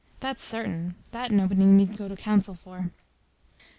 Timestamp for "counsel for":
2.15-2.89